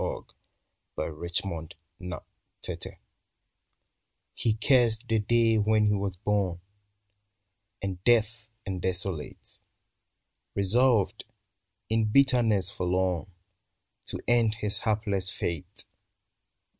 58 0.97 1.05
i 1.05 1.09
BEETHOVEN 1.21 1.67
T 2.63 2.75
Te 2.75 4.53
cursed 4.59 5.07
the 5.07 5.19
day 5.19 5.59
when 5.59 5.85
he 5.85 5.93
was 5.93 6.17
born 6.17 6.59
And 7.83 8.03
deaf 8.03 8.49
and 8.65 8.81
desolate, 8.81 9.59
Resolved, 10.55 11.25
in 11.87 12.05
bitterness 12.05 12.71
forlorn, 12.71 13.27
To 14.07 14.19
end 14.27 14.55
his 14.55 14.79
hapless 14.79 15.29
fate. 15.29 15.85